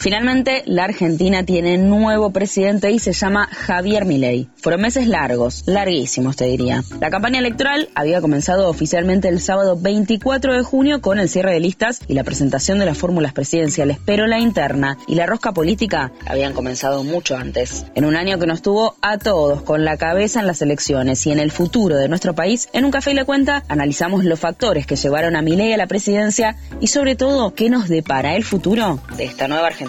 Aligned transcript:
Finalmente, 0.00 0.62
la 0.66 0.84
Argentina 0.84 1.42
tiene 1.42 1.76
nuevo 1.76 2.30
presidente 2.30 2.92
y 2.92 3.00
se 3.00 3.12
llama 3.12 3.48
Javier 3.50 4.04
Milei. 4.04 4.48
Fueron 4.54 4.80
meses 4.80 5.08
largos, 5.08 5.64
larguísimos 5.66 6.36
te 6.36 6.44
diría. 6.44 6.84
La 7.00 7.10
campaña 7.10 7.40
electoral 7.40 7.88
había 7.96 8.20
comenzado 8.20 8.68
oficialmente 8.68 9.26
el 9.26 9.40
sábado 9.40 9.76
24 9.76 10.54
de 10.54 10.62
junio 10.62 11.00
con 11.00 11.18
el 11.18 11.28
cierre 11.28 11.52
de 11.52 11.58
listas 11.58 12.00
y 12.06 12.14
la 12.14 12.22
presentación 12.22 12.78
de 12.78 12.86
las 12.86 12.96
fórmulas 12.96 13.32
presidenciales, 13.32 13.98
pero 14.04 14.28
la 14.28 14.38
interna 14.38 14.96
y 15.08 15.16
la 15.16 15.26
rosca 15.26 15.50
política 15.50 16.12
habían 16.26 16.52
comenzado 16.52 17.02
mucho 17.02 17.36
antes. 17.36 17.84
En 17.96 18.04
un 18.04 18.14
año 18.14 18.38
que 18.38 18.46
nos 18.46 18.62
tuvo 18.62 18.94
a 19.02 19.18
todos 19.18 19.62
con 19.62 19.84
la 19.84 19.96
cabeza 19.96 20.38
en 20.38 20.46
las 20.46 20.62
elecciones 20.62 21.26
y 21.26 21.32
en 21.32 21.40
el 21.40 21.50
futuro 21.50 21.96
de 21.96 22.08
nuestro 22.08 22.36
país, 22.36 22.68
en 22.72 22.84
un 22.84 22.92
café 22.92 23.10
y 23.10 23.14
la 23.14 23.24
cuenta 23.24 23.64
analizamos 23.68 24.24
los 24.24 24.38
factores 24.38 24.86
que 24.86 24.94
llevaron 24.94 25.34
a 25.34 25.42
Milei 25.42 25.72
a 25.72 25.76
la 25.76 25.88
presidencia 25.88 26.54
y 26.80 26.86
sobre 26.86 27.16
todo 27.16 27.52
qué 27.54 27.68
nos 27.68 27.88
depara 27.88 28.36
el 28.36 28.44
futuro 28.44 29.00
de 29.16 29.24
esta 29.24 29.48
nueva 29.48 29.66
Argentina. 29.66 29.87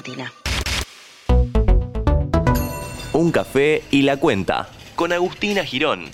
Un 3.13 3.31
café 3.31 3.83
y 3.91 4.03
la 4.03 4.17
cuenta 4.17 4.69
con 4.95 5.11
Agustina 5.11 5.63
Girón. 5.63 6.05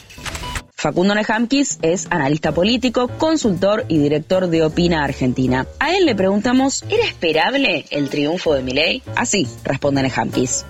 Facundo 0.76 1.16
Nejamkis 1.16 1.80
es 1.82 2.08
analista 2.12 2.52
político, 2.52 3.08
consultor 3.18 3.86
y 3.88 3.98
director 3.98 4.48
de 4.48 4.64
Opina 4.64 5.04
Argentina. 5.04 5.66
A 5.80 5.96
él 5.96 6.06
le 6.06 6.16
preguntamos, 6.16 6.84
¿era 6.90 7.04
esperable 7.06 7.86
el 7.90 8.10
triunfo 8.10 8.54
de 8.54 8.62
Milei? 8.62 9.02
Así 9.16 9.48
responde 9.64 10.04
Nejamkis 10.04 10.66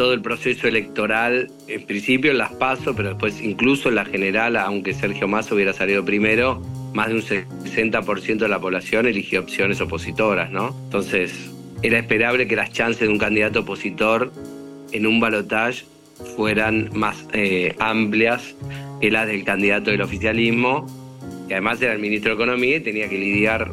todo 0.00 0.14
el 0.14 0.22
proceso 0.22 0.66
electoral, 0.66 1.50
en 1.68 1.84
principio 1.84 2.32
las 2.32 2.52
paso, 2.52 2.96
pero 2.96 3.10
después 3.10 3.38
incluso 3.42 3.90
en 3.90 3.96
la 3.96 4.06
general, 4.06 4.56
aunque 4.56 4.94
Sergio 4.94 5.28
Massa 5.28 5.54
hubiera 5.54 5.74
salido 5.74 6.06
primero, 6.06 6.62
más 6.94 7.08
de 7.08 7.16
un 7.16 7.20
60% 7.20 8.38
de 8.38 8.48
la 8.48 8.58
población 8.58 9.06
eligió 9.06 9.40
opciones 9.40 9.78
opositoras, 9.82 10.50
¿no? 10.50 10.74
Entonces, 10.84 11.50
era 11.82 11.98
esperable 11.98 12.46
que 12.46 12.56
las 12.56 12.72
chances 12.72 13.00
de 13.00 13.08
un 13.08 13.18
candidato 13.18 13.60
opositor 13.60 14.32
en 14.92 15.06
un 15.06 15.20
balotaje 15.20 15.84
fueran 16.36 16.90
más 16.92 17.26
eh, 17.32 17.74
amplias 17.78 18.54
que 19.00 19.10
las 19.10 19.26
del 19.26 19.44
candidato 19.44 19.90
del 19.90 20.02
oficialismo, 20.02 20.86
que 21.48 21.54
además 21.54 21.80
era 21.80 21.92
el 21.92 21.98
ministro 21.98 22.30
de 22.30 22.42
Economía 22.42 22.76
y 22.76 22.80
tenía 22.80 23.08
que 23.08 23.18
lidiar 23.18 23.72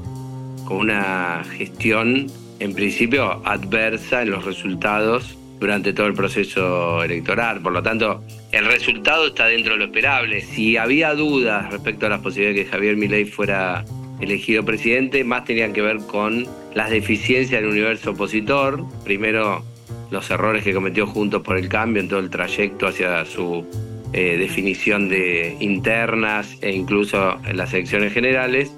con 0.66 0.78
una 0.78 1.44
gestión 1.58 2.28
en 2.60 2.74
principio 2.74 3.46
adversa 3.46 4.22
en 4.22 4.32
los 4.32 4.46
resultados 4.46 5.38
durante 5.60 5.94
todo 5.94 6.08
el 6.08 6.14
proceso 6.14 7.04
electoral. 7.04 7.62
Por 7.62 7.74
lo 7.74 7.84
tanto, 7.84 8.24
el 8.52 8.66
resultado 8.66 9.28
está 9.28 9.48
dentro 9.48 9.74
de 9.74 9.80
lo 9.80 9.86
esperable. 9.86 10.42
Si 10.42 10.78
había 10.78 11.14
dudas 11.14 11.72
respecto 11.72 12.06
a 12.06 12.10
las 12.10 12.22
posibilidades 12.22 12.58
de 12.58 12.64
que 12.66 12.72
Javier 12.72 12.96
Milei 12.96 13.26
fuera 13.26 13.84
elegido 14.20 14.64
presidente, 14.64 15.24
más 15.24 15.46
tenían 15.46 15.74
que 15.74 15.82
ver 15.82 15.98
con 16.00 16.46
las 16.74 16.90
deficiencias 16.90 17.62
del 17.62 17.70
universo 17.70 18.12
opositor. 18.12 18.84
Primero, 19.04 19.64
los 20.12 20.30
errores 20.30 20.64
que 20.64 20.74
cometió 20.74 21.08
Juntos 21.08 21.42
por 21.42 21.58
el 21.58 21.70
Cambio 21.70 22.02
en 22.02 22.10
todo 22.10 22.20
el 22.20 22.30
trayecto 22.30 22.88
hacia 22.88 23.26
su 23.26 23.66
eh, 24.14 24.38
definición 24.38 25.10
de 25.10 25.58
internas 25.60 26.58
e 26.62 26.72
incluso 26.72 27.38
en 27.46 27.58
las 27.58 27.74
elecciones 27.74 28.14
generales. 28.14 28.72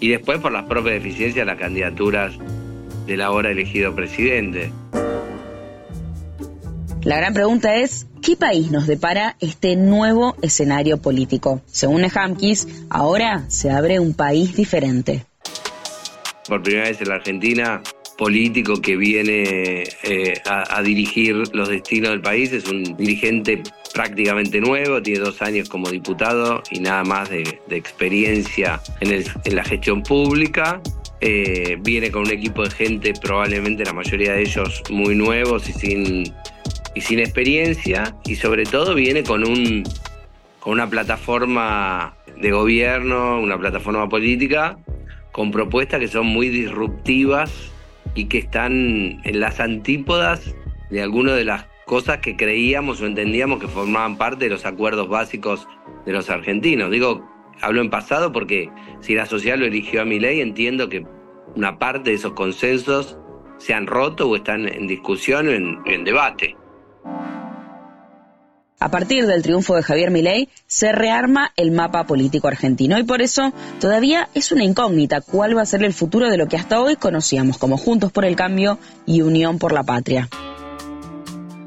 Y 0.00 0.08
después 0.08 0.38
por 0.38 0.52
las 0.52 0.64
propias 0.64 0.94
deficiencias 0.94 1.34
de 1.34 1.44
las 1.44 1.58
candidaturas 1.58 2.38
del 3.06 3.20
ahora 3.20 3.50
elegido 3.50 3.94
presidente. 3.94 4.70
La 7.02 7.16
gran 7.16 7.34
pregunta 7.34 7.76
es, 7.76 8.06
¿qué 8.22 8.36
país 8.36 8.70
nos 8.70 8.86
depara 8.86 9.36
este 9.40 9.76
nuevo 9.76 10.36
escenario 10.42 10.98
político? 10.98 11.62
Según 11.66 12.04
Hamkis, 12.04 12.68
ahora 12.88 13.44
se 13.48 13.70
abre 13.70 14.00
un 14.00 14.14
país 14.14 14.56
diferente. 14.56 15.24
Por 16.46 16.62
primera 16.62 16.88
vez 16.88 17.00
en 17.00 17.08
la 17.08 17.14
Argentina, 17.16 17.82
político 18.20 18.82
que 18.82 18.96
viene 18.96 19.84
eh, 20.02 20.34
a, 20.44 20.82
dirigir 20.82 21.34
los 21.54 21.68
destinos 21.70 22.10
del 22.10 22.20
país 22.20 22.52
es 22.52 22.66
un 22.68 22.82
dirigente 22.96 23.62
prácticamente 23.94 24.60
nuevo, 24.60 25.00
tiene 25.00 25.20
dos 25.20 25.40
años 25.40 25.70
como 25.70 25.88
diputado 25.88 26.62
y 26.70 26.80
nada 26.80 27.02
más 27.02 27.30
de, 27.30 27.60
experiencia 27.70 28.80
en, 29.00 29.24
la 29.56 29.64
gestión 29.64 30.02
pública. 30.02 30.82
Eh, 31.22 31.78
viene 31.80 32.10
con 32.10 32.22
un 32.22 32.30
equipo 32.30 32.62
de 32.62 32.70
gente, 32.70 33.12
probablemente 33.20 33.84
la 33.84 33.92
mayoría 33.92 34.32
de 34.32 34.42
ellos 34.42 34.82
muy 34.90 35.14
nuevos 35.14 35.68
y 35.68 35.72
sin 35.72 36.34
sin 37.00 37.18
experiencia 37.18 38.16
y 38.24 38.36
sobre 38.36 38.64
todo 38.64 38.94
viene 38.94 39.22
con 39.22 39.46
un 39.46 39.84
con 40.60 40.74
una 40.74 40.90
plataforma 40.90 42.14
de 42.36 42.50
gobierno, 42.50 43.40
una 43.40 43.58
plataforma 43.58 44.08
política 44.08 44.78
con 45.32 45.50
propuestas 45.50 46.00
que 46.00 46.08
son 46.08 46.26
muy 46.26 46.48
disruptivas 46.48 47.72
y 48.14 48.26
que 48.26 48.38
están 48.38 49.20
en 49.24 49.40
las 49.40 49.60
antípodas 49.60 50.54
de 50.90 51.02
algunas 51.02 51.36
de 51.36 51.44
las 51.44 51.66
cosas 51.86 52.18
que 52.18 52.36
creíamos 52.36 53.00
o 53.00 53.06
entendíamos 53.06 53.60
que 53.60 53.68
formaban 53.68 54.16
parte 54.16 54.44
de 54.44 54.50
los 54.50 54.66
acuerdos 54.66 55.08
básicos 55.08 55.66
de 56.04 56.12
los 56.12 56.30
argentinos. 56.30 56.90
Digo, 56.90 57.28
hablo 57.60 57.80
en 57.80 57.90
pasado 57.90 58.32
porque 58.32 58.70
si 59.00 59.14
la 59.14 59.26
sociedad 59.26 59.58
lo 59.58 59.66
eligió 59.66 60.02
a 60.02 60.04
mi 60.04 60.18
ley, 60.18 60.40
entiendo 60.40 60.88
que 60.88 61.06
una 61.54 61.78
parte 61.78 62.10
de 62.10 62.16
esos 62.16 62.32
consensos 62.32 63.16
se 63.58 63.74
han 63.74 63.86
roto 63.86 64.28
o 64.28 64.36
están 64.36 64.68
en 64.68 64.86
discusión 64.86 65.48
o 65.48 65.52
en 65.52 66.04
debate. 66.04 66.56
A 68.82 68.90
partir 68.90 69.26
del 69.26 69.42
triunfo 69.42 69.76
de 69.76 69.82
Javier 69.82 70.10
Milei, 70.10 70.48
se 70.66 70.90
rearma 70.92 71.52
el 71.58 71.70
mapa 71.70 72.06
político 72.06 72.48
argentino 72.48 72.98
y 72.98 73.02
por 73.02 73.20
eso 73.20 73.52
todavía 73.78 74.30
es 74.34 74.52
una 74.52 74.64
incógnita 74.64 75.20
cuál 75.20 75.54
va 75.54 75.60
a 75.60 75.66
ser 75.66 75.84
el 75.84 75.92
futuro 75.92 76.30
de 76.30 76.38
lo 76.38 76.48
que 76.48 76.56
hasta 76.56 76.80
hoy 76.80 76.96
conocíamos 76.96 77.58
como 77.58 77.76
Juntos 77.76 78.10
por 78.10 78.24
el 78.24 78.36
Cambio 78.36 78.78
y 79.04 79.20
Unión 79.20 79.58
por 79.58 79.72
la 79.72 79.82
Patria. 79.82 80.30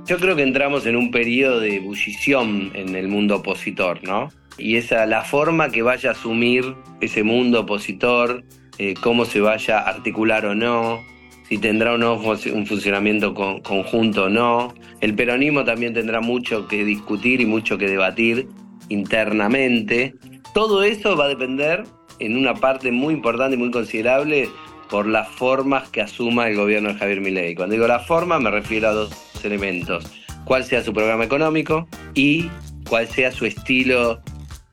Yo 0.08 0.18
creo 0.18 0.36
que 0.36 0.42
entramos 0.42 0.88
en 0.88 0.96
un 0.96 1.12
periodo 1.12 1.60
de 1.60 1.76
ebullición 1.76 2.72
en 2.74 2.96
el 2.96 3.08
mundo 3.08 3.36
opositor, 3.36 4.04
¿no? 4.04 4.32
Y 4.58 4.78
esa 4.78 5.06
la 5.06 5.22
forma 5.24 5.70
que 5.70 5.84
vaya 5.84 6.10
a 6.10 6.14
asumir 6.14 6.74
ese 7.00 7.22
mundo 7.22 7.60
opositor, 7.60 8.44
eh, 8.80 8.96
cómo 9.00 9.26
se 9.26 9.40
vaya 9.40 9.78
a 9.78 9.90
articular 9.90 10.48
o 10.48 10.56
no, 10.56 11.00
si 11.48 11.58
tendrá 11.58 11.94
o 11.94 11.98
no 11.98 12.16
un 12.16 12.66
funcionamiento 12.66 13.34
conjunto 13.34 14.26
o 14.26 14.30
no. 14.30 14.74
El 15.02 15.16
peronismo 15.16 15.64
también 15.64 15.94
tendrá 15.94 16.22
mucho 16.22 16.68
que 16.68 16.84
discutir 16.86 17.42
y 17.42 17.46
mucho 17.46 17.78
que 17.78 17.88
debatir 17.88 18.48
internamente. 18.90 20.16
Todo 20.54 20.84
eso 20.84 21.16
va 21.16 21.26
a 21.26 21.30
depender 21.30 21.84
en 22.20 22.38
una 22.38 22.54
parte 22.54 22.92
muy 22.92 23.14
importante 23.14 23.56
y 23.56 23.60
muy 23.60 23.72
considerable 23.72 24.50
por 24.90 25.08
las 25.08 25.28
formas 25.28 25.90
que 25.90 26.02
asuma 26.02 26.48
el 26.48 26.56
gobierno 26.56 26.90
de 26.90 26.96
Javier 26.96 27.22
Milei. 27.22 27.56
Cuando 27.56 27.74
digo 27.74 27.88
la 27.88 28.00
forma 28.00 28.40
me 28.40 28.52
refiero 28.52 28.90
a 28.90 28.94
dos 28.94 29.12
elementos. 29.44 30.06
Cuál 30.46 30.64
sea 30.64 30.84
su 30.84 30.94
programa 30.94 31.24
económico 31.24 31.88
y 32.14 32.50
cuál 32.88 33.08
sea 33.08 33.32
su 33.32 33.46
estilo 33.46 34.22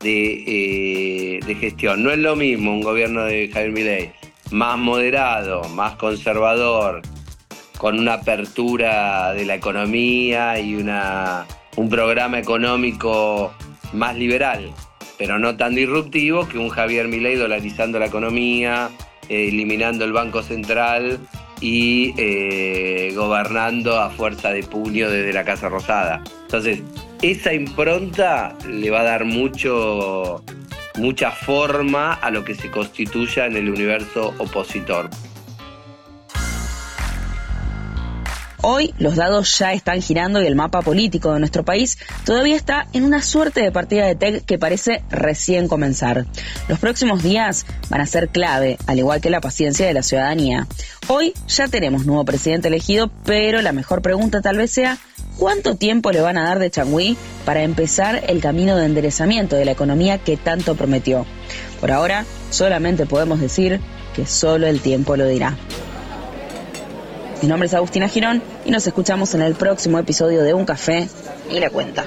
de, 0.01 0.45
eh, 1.37 1.41
de 1.47 1.55
gestión. 1.55 2.03
No 2.03 2.11
es 2.11 2.19
lo 2.19 2.37
mismo 2.37 2.73
un 2.73 2.83
gobierno 2.83 3.25
de 3.25 3.49
Javier 3.49 3.73
Milei 3.73 4.20
más 4.51 4.79
moderado, 4.79 5.63
más 5.71 5.97
conservador, 5.97 7.03
con 7.79 7.99
una 7.99 8.15
apertura 8.15 9.33
de 9.33 9.45
la 9.47 9.55
economía 9.55 10.59
y 10.61 10.77
una, 10.77 11.47
un 11.77 11.89
programa 11.89 12.39
económico 12.39 13.53
más 13.93 14.17
liberal, 14.17 14.71
pero 15.17 15.39
no 15.39 15.57
tan 15.57 15.75
disruptivo 15.75 16.47
que 16.49 16.59
un 16.59 16.69
Javier 16.69 17.09
Milei 17.09 17.37
dolarizando 17.37 17.99
la 17.99 18.07
economía, 18.07 18.91
eh, 19.29 19.49
eliminando 19.49 20.05
el 20.05 20.13
Banco 20.13 20.43
Central 20.43 21.19
y 21.61 22.15
eh, 22.17 23.13
gobernando 23.15 23.99
a 23.99 24.11
fuerza 24.11 24.51
de 24.51 24.63
puño 24.63 25.11
desde 25.11 25.33
la 25.33 25.45
Casa 25.45 25.69
Rosada. 25.69 26.23
Entonces, 26.43 26.83
esa 27.23 27.53
impronta 27.53 28.57
le 28.69 28.91
va 28.91 29.01
a 29.01 29.05
dar 29.05 29.25
mucho 29.25 30.43
mucha 31.01 31.31
forma 31.31 32.13
a 32.13 32.31
lo 32.31 32.45
que 32.45 32.55
se 32.55 32.71
constituya 32.71 33.47
en 33.47 33.57
el 33.57 33.71
universo 33.71 34.35
opositor. 34.39 35.11
Hoy 38.63 38.95
los 38.99 39.17
dados 39.17 39.59
ya 39.59 39.73
están 39.73 40.03
girando 40.03 40.43
y 40.43 40.47
el 40.47 40.55
mapa 40.55 40.83
político 40.83 41.33
de 41.33 41.39
nuestro 41.41 41.65
país 41.65 41.99
todavía 42.27 42.57
está 42.57 42.87
en 42.93 43.05
una 43.05 43.23
suerte 43.23 43.63
de 43.63 43.73
partida 43.73 44.05
de 44.05 44.17
TEC 44.17 44.45
que 44.45 44.59
parece 44.59 45.03
recién 45.09 45.67
comenzar. 45.67 46.27
Los 46.69 46.79
próximos 46.79 47.23
días 47.23 47.65
van 47.89 48.03
a 48.03 48.07
ser 48.07 48.29
clave, 48.29 48.77
al 48.87 48.99
igual 48.99 49.23
que 49.23 49.31
la 49.31 49.41
paciencia 49.41 49.87
de 49.87 49.95
la 49.95 50.03
ciudadanía. 50.03 50.67
Hoy 51.09 51.33
ya 51.49 51.69
tenemos 51.69 52.05
nuevo 52.05 52.27
presidente 52.27 52.69
elegido, 52.69 53.11
pero 53.25 53.63
la 53.63 53.73
mejor 53.73 54.03
pregunta 54.03 54.43
tal 54.43 54.59
vez 54.59 54.71
sea 54.73 54.99
¿Cuánto 55.41 55.75
tiempo 55.75 56.13
le 56.13 56.21
van 56.21 56.37
a 56.37 56.45
dar 56.45 56.59
de 56.59 56.71
Changui 56.71 57.17
para 57.47 57.63
empezar 57.63 58.25
el 58.29 58.43
camino 58.43 58.77
de 58.77 58.85
enderezamiento 58.85 59.57
de 59.57 59.65
la 59.65 59.71
economía 59.71 60.19
que 60.19 60.37
tanto 60.37 60.75
prometió? 60.75 61.25
Por 61.81 61.91
ahora, 61.91 62.27
solamente 62.51 63.07
podemos 63.07 63.41
decir 63.41 63.81
que 64.15 64.27
solo 64.27 64.67
el 64.67 64.83
tiempo 64.83 65.17
lo 65.17 65.27
dirá. 65.27 65.57
Mi 67.41 67.49
nombre 67.49 67.69
es 67.69 67.73
Agustina 67.73 68.07
Girón 68.07 68.43
y 68.67 68.71
nos 68.71 68.87
escuchamos 68.87 69.35
en 69.35 69.41
el 69.41 69.55
próximo 69.55 69.99
episodio 69.99 70.43
de 70.43 70.53
Un 70.53 70.67
Café 70.67 71.09
y 71.51 71.59
la 71.59 71.71
cuenta. 71.71 72.05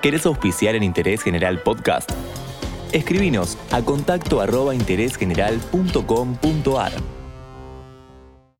¿Querés 0.00 0.24
auspiciar 0.26 0.76
en 0.76 0.84
Interés 0.84 1.22
General 1.22 1.60
Podcast? 1.60 2.08
Escribinos 2.92 3.58
a 3.72 3.82
contacto. 3.82 4.40